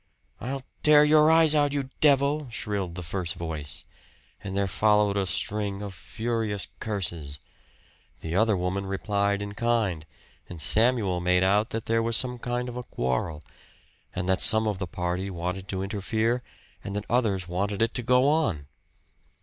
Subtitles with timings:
[0.39, 3.83] "I'll tear your eyes out, you devil!" shrilled the first voice,
[4.43, 7.37] and there followed a string of furious curses.
[8.21, 10.07] The other woman replied in kind
[10.49, 13.43] and Samuel made out that there was some kind of a quarrel,
[14.15, 16.41] and that some of the party wanted to interfere,
[16.83, 18.65] and that others wanted it to go on.